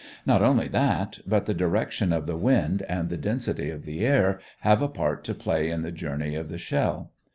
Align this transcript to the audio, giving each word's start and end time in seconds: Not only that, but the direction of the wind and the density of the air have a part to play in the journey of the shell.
Not 0.25 0.41
only 0.41 0.67
that, 0.69 1.19
but 1.27 1.45
the 1.45 1.53
direction 1.53 2.11
of 2.11 2.25
the 2.25 2.35
wind 2.35 2.81
and 2.89 3.07
the 3.07 3.17
density 3.19 3.69
of 3.69 3.85
the 3.85 4.03
air 4.03 4.39
have 4.61 4.81
a 4.81 4.87
part 4.87 5.23
to 5.25 5.35
play 5.35 5.69
in 5.69 5.83
the 5.83 5.91
journey 5.91 6.33
of 6.33 6.49
the 6.49 6.57
shell. 6.57 7.11